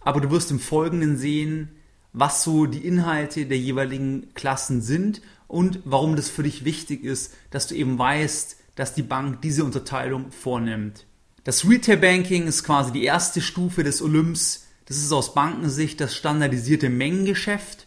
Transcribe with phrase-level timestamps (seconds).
[0.00, 1.70] aber du wirst im Folgenden sehen,
[2.12, 7.34] was so die Inhalte der jeweiligen Klassen sind und warum das für dich wichtig ist,
[7.50, 11.06] dass du eben weißt, dass die Bank diese Unterteilung vornimmt.
[11.44, 14.66] Das Retail Banking ist quasi die erste Stufe des Olymps.
[14.86, 17.86] Das ist aus Bankensicht das standardisierte Mengengeschäft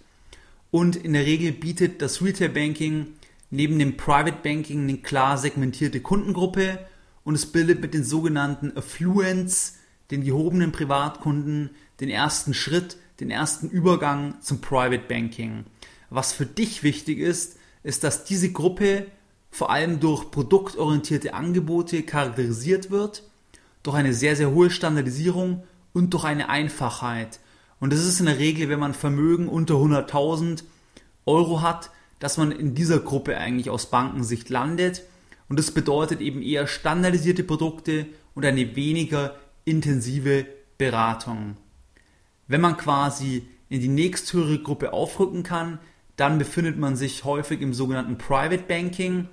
[0.71, 3.07] und in der Regel bietet das Retail Banking
[3.49, 6.79] neben dem Private Banking eine klar segmentierte Kundengruppe
[7.23, 9.77] und es bildet mit den sogenannten Affluents,
[10.11, 15.65] den gehobenen Privatkunden, den ersten Schritt, den ersten Übergang zum Private Banking.
[16.09, 19.05] Was für dich wichtig ist, ist, dass diese Gruppe
[19.51, 23.23] vor allem durch produktorientierte Angebote charakterisiert wird,
[23.83, 27.39] durch eine sehr, sehr hohe Standardisierung und durch eine Einfachheit.
[27.79, 30.63] Und das ist in der Regel, wenn man Vermögen unter 100.000
[31.25, 35.03] Euro hat, dass man in dieser Gruppe eigentlich aus Bankensicht landet.
[35.47, 39.35] Und das bedeutet eben eher standardisierte Produkte und eine weniger
[39.65, 40.45] intensive
[40.77, 41.57] Beratung.
[42.47, 45.79] Wenn man quasi in die nächsthöhere Gruppe aufrücken kann,
[46.15, 49.29] dann befindet man sich häufig im sogenannten Private Banking.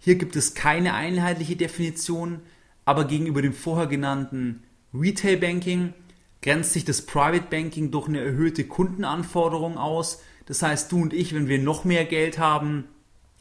[0.00, 2.40] Hier gibt es keine einheitliche Definition,
[2.84, 4.62] aber gegenüber dem vorher genannten
[4.94, 5.92] Retail Banking
[6.40, 11.34] grenzt sich das Private Banking durch eine erhöhte Kundenanforderung aus, das heißt, du und ich,
[11.34, 12.84] wenn wir noch mehr Geld haben,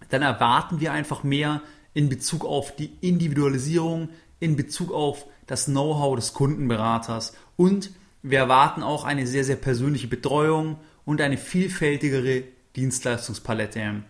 [0.10, 1.62] dann erwarten wir einfach mehr
[1.94, 4.10] in Bezug auf die Individualisierung,
[4.40, 7.92] in Bezug auf das Know-how des Kundenberaters und
[8.22, 12.44] wir erwarten auch eine sehr, sehr persönliche Betreuung und eine vielfältigere
[12.76, 14.04] Dienstleistungspalette.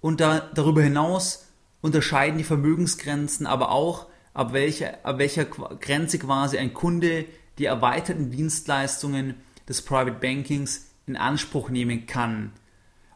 [0.00, 1.46] Und da, darüber hinaus
[1.82, 7.26] unterscheiden die Vermögensgrenzen aber auch, ab welcher, ab welcher Grenze quasi ein Kunde
[7.58, 9.34] die erweiterten Dienstleistungen
[9.68, 12.52] des Private Bankings in Anspruch nehmen kann.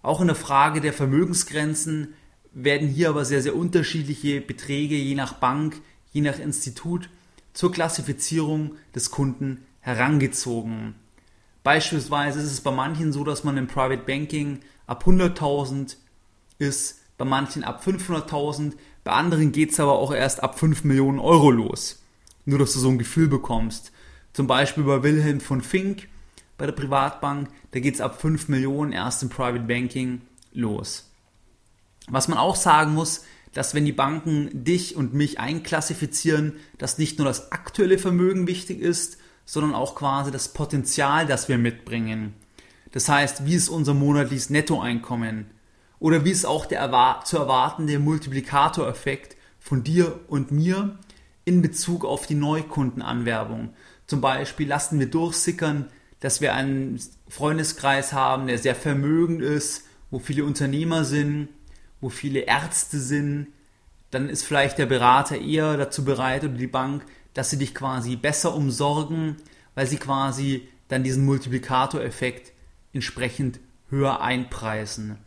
[0.03, 2.15] Auch in der Frage der Vermögensgrenzen
[2.53, 5.81] werden hier aber sehr, sehr unterschiedliche Beträge je nach Bank,
[6.13, 7.11] je nach Institut
[7.53, 10.95] zur Klassifizierung des Kunden herangezogen.
[11.63, 15.97] Beispielsweise ist es bei manchen so, dass man im Private Banking ab 100.000
[16.59, 18.73] ist, bei manchen ab 500.000,
[19.05, 22.03] bei anderen geht es aber auch erst ab 5 Millionen Euro los.
[22.47, 23.93] Nur, dass du so ein Gefühl bekommst.
[24.33, 26.09] Zum Beispiel bei Wilhelm von Fink
[26.61, 30.21] bei der Privatbank, da geht es ab 5 Millionen erst im Private Banking
[30.53, 31.11] los.
[32.09, 33.25] Was man auch sagen muss,
[33.55, 38.81] dass wenn die Banken dich und mich einklassifizieren, dass nicht nur das aktuelle Vermögen wichtig
[38.81, 39.17] ist,
[39.47, 42.35] sondern auch quasi das Potenzial, das wir mitbringen.
[42.93, 45.47] Das heißt, wie ist unser monatliches Nettoeinkommen?
[45.99, 50.99] Oder wie ist auch der zu erwartende Multiplikatoreffekt von dir und mir
[51.47, 53.71] in Bezug auf die Neukundenanwerbung?
[54.07, 55.89] Zum Beispiel lassen wir durchsickern,
[56.21, 61.49] dass wir einen Freundeskreis haben, der sehr vermögend ist, wo viele Unternehmer sind,
[62.01, 63.49] wo viele Ärzte sind,
[64.11, 68.17] dann ist vielleicht der Berater eher dazu bereit oder die Bank, dass sie dich quasi
[68.17, 69.37] besser umsorgen,
[69.75, 72.53] weil sie quasi dann diesen Multiplikatoreffekt
[72.93, 75.19] entsprechend höher einpreisen.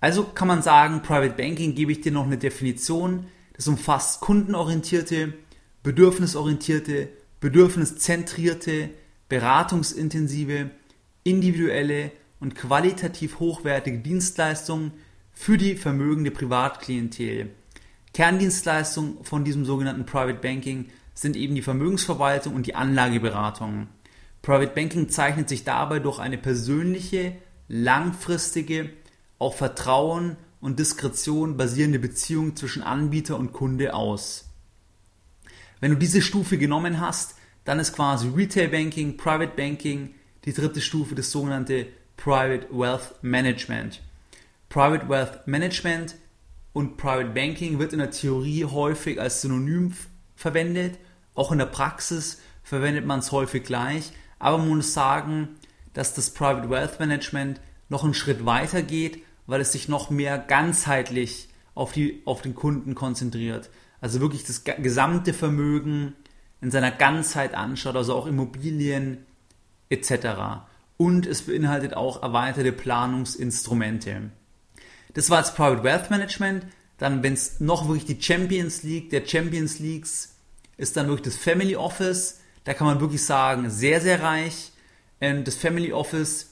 [0.00, 3.26] Also kann man sagen, Private Banking gebe ich dir noch eine Definition.
[3.54, 5.32] Das umfasst kundenorientierte,
[5.82, 7.08] bedürfnisorientierte,
[7.40, 8.90] bedürfniszentrierte,
[9.28, 10.70] beratungsintensive,
[11.24, 14.92] individuelle und qualitativ hochwertige Dienstleistungen
[15.32, 17.50] für die vermögende Privatklientel.
[18.14, 23.88] Kerndienstleistungen von diesem sogenannten Private Banking sind eben die Vermögensverwaltung und die Anlageberatung.
[24.42, 27.34] Private Banking zeichnet sich dabei durch eine persönliche,
[27.68, 28.90] langfristige,
[29.38, 34.48] auf Vertrauen und Diskretion basierende Beziehung zwischen Anbieter und Kunde aus.
[35.80, 37.36] Wenn du diese Stufe genommen hast,
[37.68, 40.14] dann ist quasi Retail Banking, Private Banking
[40.46, 41.86] die dritte Stufe, das sogenannte
[42.16, 44.00] Private Wealth Management.
[44.70, 46.14] Private Wealth Management
[46.72, 49.92] und Private Banking wird in der Theorie häufig als Synonym
[50.34, 50.98] verwendet.
[51.34, 54.12] Auch in der Praxis verwendet man es häufig gleich.
[54.38, 55.48] Aber man muss sagen,
[55.92, 57.60] dass das Private Wealth Management
[57.90, 62.54] noch einen Schritt weiter geht, weil es sich noch mehr ganzheitlich auf, die, auf den
[62.54, 63.68] Kunden konzentriert.
[64.00, 66.14] Also wirklich das gesamte Vermögen
[66.60, 69.26] in seiner Ganzheit anschaut, also auch Immobilien
[69.88, 70.62] etc.
[70.96, 74.30] Und es beinhaltet auch erweiterte Planungsinstrumente.
[75.14, 76.66] Das war jetzt Private Wealth Management.
[76.98, 80.34] Dann, wenn es noch wirklich die Champions League, der Champions Leagues,
[80.76, 82.40] ist dann wirklich das Family Office.
[82.64, 84.72] Da kann man wirklich sagen, sehr, sehr reich.
[85.20, 86.50] Ähm, das Family Office,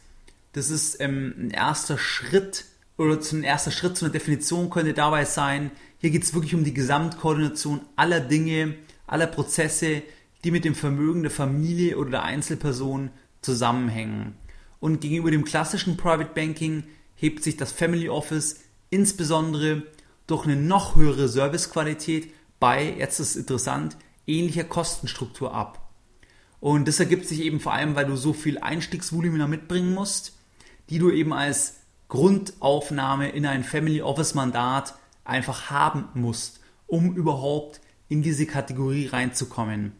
[0.52, 2.64] das ist ähm, ein erster Schritt
[2.96, 6.64] oder ein erster Schritt zu einer Definition könnte dabei sein, hier geht es wirklich um
[6.64, 8.74] die Gesamtkoordination aller Dinge,
[9.06, 10.02] aller Prozesse,
[10.44, 13.10] die mit dem Vermögen der Familie oder der Einzelperson
[13.42, 14.36] zusammenhängen.
[14.80, 18.60] Und gegenüber dem klassischen Private Banking hebt sich das Family Office
[18.90, 19.82] insbesondere
[20.26, 25.90] durch eine noch höhere Servicequalität bei, jetzt ist es interessant, ähnlicher Kostenstruktur ab.
[26.60, 30.36] Und das ergibt sich eben vor allem, weil du so viel Einstiegsvolumina mitbringen musst,
[30.90, 34.94] die du eben als Grundaufnahme in ein Family Office Mandat
[35.24, 39.92] einfach haben musst, um überhaupt in diese Kategorie reinzukommen.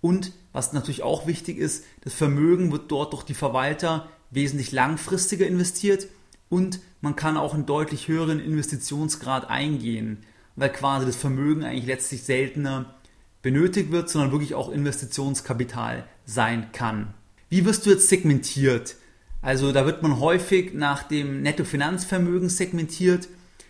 [0.00, 5.46] Und was natürlich auch wichtig ist, das Vermögen wird dort durch die Verwalter wesentlich langfristiger
[5.46, 6.08] investiert
[6.48, 10.18] und man kann auch einen deutlich höheren Investitionsgrad eingehen,
[10.56, 12.94] weil quasi das Vermögen eigentlich letztlich seltener
[13.42, 17.14] benötigt wird, sondern wirklich auch Investitionskapital sein kann.
[17.48, 18.96] Wie wirst du jetzt segmentiert?
[19.40, 23.28] Also da wird man häufig nach dem Nettofinanzvermögen segmentiert.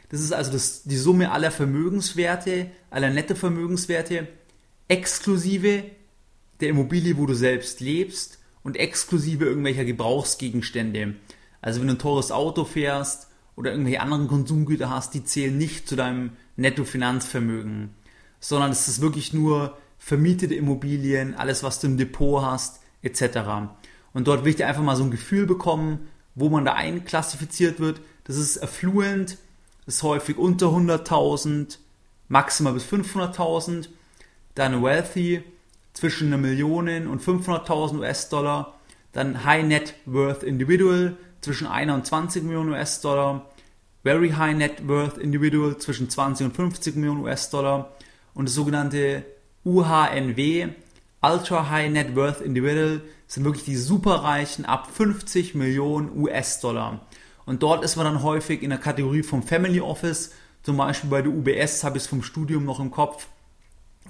[0.09, 4.29] Das ist also das, die Summe aller Vermögenswerte, aller Nettovermögenswerte,
[4.89, 5.85] exklusive
[6.61, 11.15] der Immobilie, wo du selbst lebst und exklusive irgendwelcher Gebrauchsgegenstände.
[11.61, 15.89] Also wenn du ein teures Auto fährst oder irgendwelche anderen Konsumgüter hast, die zählen nicht
[15.89, 17.91] zu deinem Nettofinanzvermögen,
[18.41, 23.39] sondern es ist wirklich nur vermietete Immobilien, alles was du im Depot hast, etc.
[24.13, 27.81] Und dort will ich dir einfach mal so ein Gefühl bekommen, wo man da einklassifiziert
[27.81, 28.01] wird.
[28.25, 29.39] Das ist affluent,
[29.88, 31.79] ist häufig unter 100.000,
[32.29, 33.88] maximal bis 500.000.
[34.55, 35.43] Dann wealthy,
[35.94, 38.75] zwischen einer Million und 500.000 US-Dollar.
[39.12, 43.46] Dann High Net Worth Individual zwischen 1 und 20 Millionen US-Dollar.
[44.05, 47.93] Very High Net Worth Individual zwischen 20 und 50 Millionen US-Dollar.
[48.35, 49.25] Und das sogenannte
[49.64, 50.69] UHNW,
[51.20, 57.00] Ultra High Net Worth Individual, sind wirklich die Superreichen ab 50 Millionen US-Dollar.
[57.49, 61.23] Und dort ist man dann häufig in der Kategorie vom Family Office, zum Beispiel bei
[61.23, 63.26] der UBS habe ich es vom Studium noch im Kopf,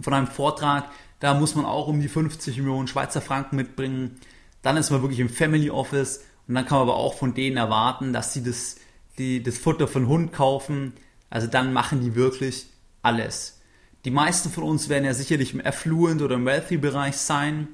[0.00, 0.90] von einem Vortrag,
[1.21, 4.18] da muss man auch um die 50 Millionen Schweizer Franken mitbringen.
[4.62, 7.59] Dann ist man wirklich im Family Office und dann kann man aber auch von denen
[7.59, 8.75] erwarten, dass sie das,
[9.18, 10.95] die, das Futter von Hund kaufen.
[11.30, 12.66] Also dann machen die wirklich
[13.02, 13.61] alles.
[14.04, 17.68] Die meisten von uns werden ja sicherlich im Affluent oder im Wealthy Bereich sein.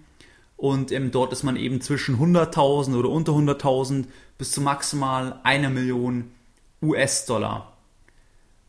[0.57, 4.07] Und ähm, dort ist man eben zwischen 100.000 oder unter 100.000
[4.39, 6.31] bis zu maximal einer Million
[6.83, 7.73] US-Dollar.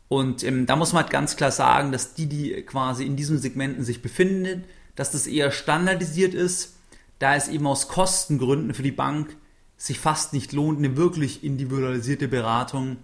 [0.08, 3.38] Und ähm, da muss man halt ganz klar sagen, dass die, die quasi in diesen
[3.38, 4.64] Segmenten sich befinden,
[4.94, 6.76] dass das eher standardisiert ist,
[7.18, 9.36] da es eben aus Kostengründen für die Bank
[9.76, 12.98] sich fast nicht lohnt, eine wirklich individualisierte Beratung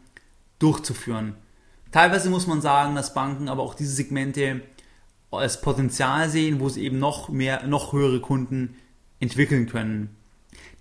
[0.59, 1.35] durchzuführen.
[1.91, 4.63] Teilweise muss man sagen, dass Banken aber auch diese Segmente
[5.39, 8.77] als Potenzial sehen, wo sie eben noch mehr, noch höhere Kunden
[9.21, 10.17] entwickeln können.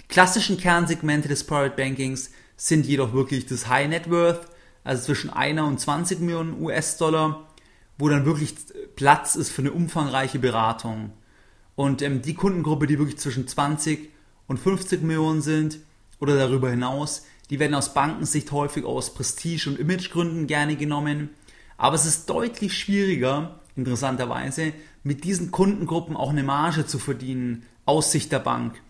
[0.01, 4.47] Die klassischen Kernsegmente des Private Bankings sind jedoch wirklich das High Net Worth,
[4.83, 7.47] also zwischen einer und 20 Millionen US-Dollar,
[7.97, 8.55] wo dann wirklich
[8.95, 11.11] Platz ist für eine umfangreiche Beratung.
[11.75, 14.09] Und ähm, die Kundengruppe, die wirklich zwischen 20
[14.47, 15.79] und 50 Millionen sind
[16.19, 21.29] oder darüber hinaus, die werden aus Bankensicht häufig aus Prestige- und Imagegründen gerne genommen.
[21.77, 24.73] Aber es ist deutlich schwieriger, interessanterweise,
[25.03, 28.81] mit diesen Kundengruppen auch eine Marge zu verdienen aus Sicht der Bank.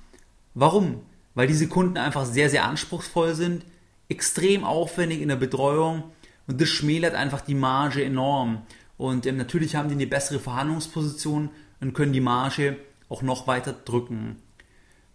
[0.54, 1.02] Warum?
[1.34, 3.66] Weil diese Kunden einfach sehr, sehr anspruchsvoll sind,
[4.10, 6.04] extrem aufwendig in der Betreuung
[6.48, 8.64] und das schmälert einfach die Marge enorm.
[8.98, 12.78] Und ähm, natürlich haben die eine bessere Verhandlungsposition und können die Marge
[13.10, 14.38] auch noch weiter drücken.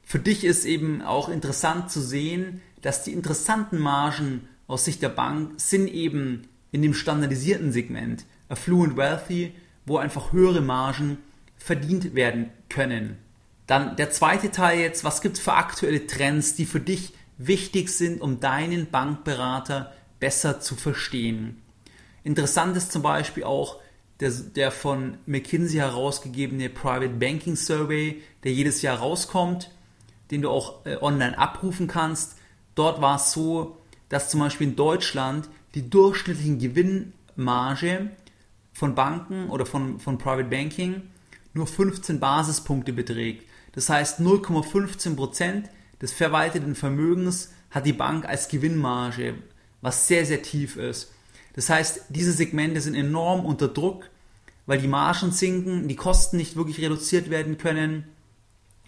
[0.03, 5.09] Für dich ist eben auch interessant zu sehen, dass die interessanten Margen aus Sicht der
[5.09, 9.53] Bank sind eben in dem standardisierten Segment, Affluent Wealthy,
[9.85, 11.19] wo einfach höhere Margen
[11.57, 13.19] verdient werden können.
[13.67, 17.91] Dann der zweite Teil jetzt, was gibt es für aktuelle Trends, die für dich wichtig
[17.91, 21.63] sind, um deinen Bankberater besser zu verstehen.
[22.25, 23.81] Interessant ist zum Beispiel auch
[24.21, 29.71] der, der von McKinsey herausgegebene Private Banking Survey, der jedes Jahr rauskommt,
[30.31, 32.37] den du auch äh, online abrufen kannst.
[32.75, 33.77] Dort war es so,
[34.09, 38.11] dass zum Beispiel in Deutschland die durchschnittlichen Gewinnmarge
[38.77, 41.01] von Banken oder von, von Private Banking
[41.55, 43.49] nur 15 Basispunkte beträgt.
[43.73, 45.65] Das heißt 0,15%
[46.03, 49.37] des verwalteten Vermögens hat die Bank als Gewinnmarge,
[49.81, 51.11] was sehr, sehr tief ist.
[51.55, 54.11] Das heißt, diese Segmente sind enorm unter Druck,
[54.67, 58.05] weil die Margen sinken, die Kosten nicht wirklich reduziert werden können.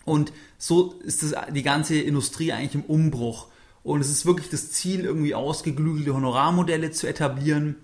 [0.04, 3.47] Und so ist das, die ganze Industrie eigentlich im Umbruch.
[3.83, 7.76] Und es ist wirklich das Ziel, irgendwie ausgeklügelte Honorarmodelle zu etablieren,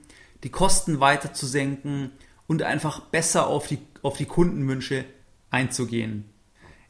[0.42, 2.12] die Kosten weiter zu senken
[2.46, 5.04] und einfach besser auf die, auf die Kundenwünsche
[5.50, 6.24] einzugehen.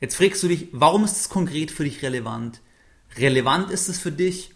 [0.00, 2.60] Jetzt fragst du dich, warum ist es konkret für dich relevant?
[3.16, 4.52] Relevant ist es für dich,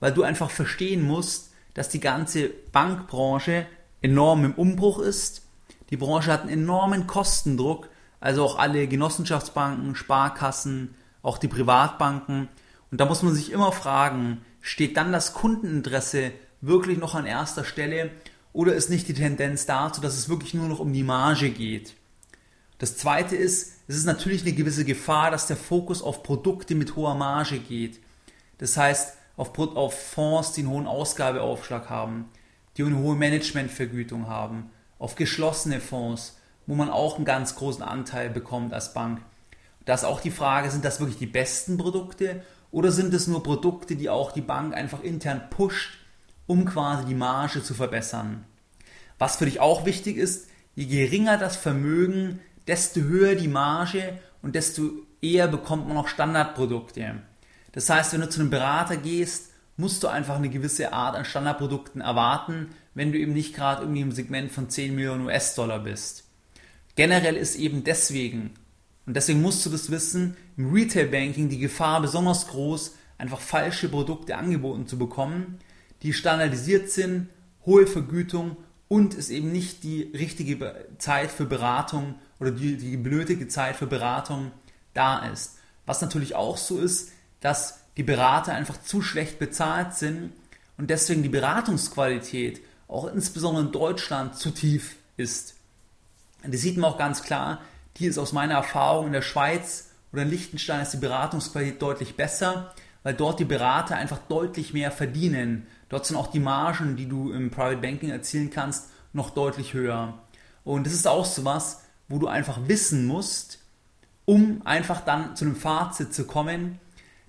[0.00, 3.66] weil du einfach verstehen musst, dass die ganze Bankbranche
[4.02, 5.46] enorm im Umbruch ist.
[5.90, 12.48] Die Branche hat einen enormen Kostendruck, also auch alle Genossenschaftsbanken, Sparkassen, auch die Privatbanken.
[12.90, 17.64] Und da muss man sich immer fragen, steht dann das Kundeninteresse wirklich noch an erster
[17.64, 18.10] Stelle
[18.52, 21.94] oder ist nicht die Tendenz dazu, dass es wirklich nur noch um die Marge geht?
[22.78, 26.96] Das zweite ist, es ist natürlich eine gewisse Gefahr, dass der Fokus auf Produkte mit
[26.96, 28.00] hoher Marge geht.
[28.58, 32.30] Das heißt, auf, auf Fonds, die einen hohen Ausgabeaufschlag haben,
[32.76, 38.30] die eine hohe Managementvergütung haben, auf geschlossene Fonds, wo man auch einen ganz großen Anteil
[38.30, 39.20] bekommt als Bank.
[39.84, 43.42] Da ist auch die Frage, sind das wirklich die besten Produkte oder sind es nur
[43.42, 45.98] Produkte, die auch die Bank einfach intern pusht,
[46.50, 48.44] um quasi die Marge zu verbessern?
[49.18, 54.56] Was für dich auch wichtig ist, je geringer das Vermögen, desto höher die Marge und
[54.56, 54.90] desto
[55.22, 57.22] eher bekommt man auch Standardprodukte.
[57.70, 61.24] Das heißt, wenn du zu einem Berater gehst, musst du einfach eine gewisse Art an
[61.24, 66.24] Standardprodukten erwarten, wenn du eben nicht gerade irgendwie im Segment von 10 Millionen US-Dollar bist.
[66.96, 68.54] Generell ist eben deswegen,
[69.06, 74.36] und deswegen musst du das wissen, im Retail-Banking die Gefahr besonders groß, einfach falsche Produkte
[74.36, 75.60] angeboten zu bekommen,
[76.02, 77.28] die standardisiert sind,
[77.66, 78.56] hohe Vergütung
[78.88, 83.86] und es eben nicht die richtige Zeit für Beratung oder die, die benötigte Zeit für
[83.86, 84.50] Beratung
[84.94, 85.58] da ist.
[85.86, 90.32] Was natürlich auch so ist, dass die Berater einfach zu schlecht bezahlt sind
[90.78, 95.54] und deswegen die Beratungsqualität auch insbesondere in Deutschland zu tief ist.
[96.42, 97.60] Und das sieht man auch ganz klar,
[97.96, 102.16] die ist aus meiner Erfahrung in der Schweiz oder in Liechtenstein ist die Beratungsqualität deutlich
[102.16, 105.66] besser, weil dort die Berater einfach deutlich mehr verdienen.
[105.90, 110.18] Dort sind auch die Margen, die du im Private Banking erzielen kannst, noch deutlich höher.
[110.64, 113.58] Und das ist auch so was, wo du einfach wissen musst,
[114.24, 116.78] um einfach dann zu einem Fazit zu kommen,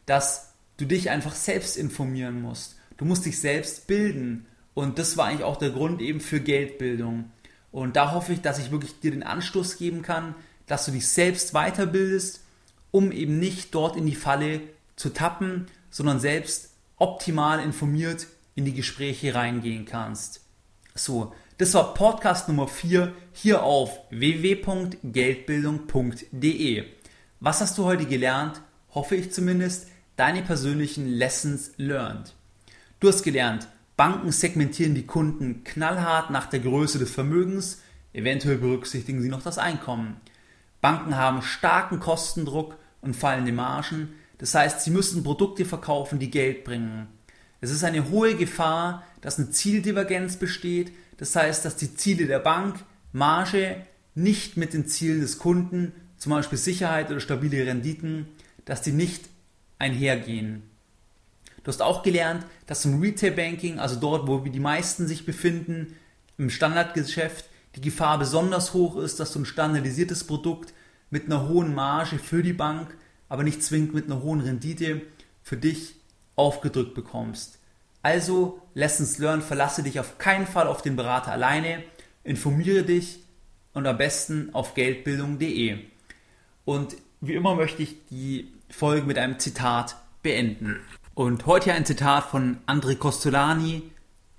[0.05, 2.77] dass du dich einfach selbst informieren musst.
[2.97, 4.45] Du musst dich selbst bilden.
[4.75, 7.31] Und das war eigentlich auch der Grund eben für Geldbildung.
[7.71, 10.35] Und da hoffe ich, dass ich wirklich dir den Anstoß geben kann,
[10.67, 12.41] dass du dich selbst weiterbildest,
[12.91, 14.61] um eben nicht dort in die Falle
[14.95, 20.41] zu tappen, sondern selbst optimal informiert in die Gespräche reingehen kannst.
[20.93, 26.83] So, das war Podcast Nummer 4 hier auf www.geldbildung.de.
[27.39, 28.61] Was hast du heute gelernt?
[28.93, 32.33] Hoffe ich zumindest deine persönlichen Lessons learned.
[32.99, 33.67] Du hast gelernt,
[33.97, 37.81] Banken segmentieren die Kunden knallhart nach der Größe des Vermögens,
[38.13, 40.17] eventuell berücksichtigen sie noch das Einkommen.
[40.81, 46.63] Banken haben starken Kostendruck und fallende Margen, das heißt, sie müssen Produkte verkaufen, die Geld
[46.63, 47.07] bringen.
[47.61, 52.39] Es ist eine hohe Gefahr, dass eine Zieldivergenz besteht, das heißt, dass die Ziele der
[52.39, 58.27] Bank, Marge, nicht mit den Zielen des Kunden, zum Beispiel Sicherheit oder stabile Renditen,
[58.65, 59.25] dass die nicht
[59.77, 60.63] einhergehen.
[61.63, 65.95] Du hast auch gelernt, dass im Retail Banking, also dort, wo die meisten sich befinden,
[66.39, 70.73] im Standardgeschäft, die Gefahr besonders hoch ist, dass du ein standardisiertes Produkt
[71.11, 72.95] mit einer hohen Marge für die Bank,
[73.29, 75.01] aber nicht zwingend mit einer hohen Rendite
[75.43, 76.00] für dich
[76.41, 77.59] aufgedrückt bekommst.
[78.01, 81.83] Also, Lessons learned, verlasse dich auf keinen Fall auf den Berater alleine,
[82.23, 83.19] informiere dich
[83.73, 85.77] und am besten auf geldbildung.de.
[86.65, 90.79] Und wie immer möchte ich die Folge mit einem Zitat beenden.
[91.13, 93.83] Und heute ein Zitat von André Costolani.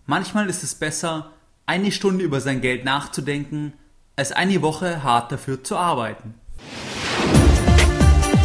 [0.07, 1.31] Manchmal ist es besser,
[1.67, 3.75] eine Stunde über sein Geld nachzudenken,
[4.17, 6.35] als eine Woche hart dafür zu arbeiten.